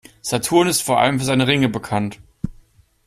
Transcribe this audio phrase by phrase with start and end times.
[0.23, 2.19] Saturn ist vor allem für seine Ringe bekannt.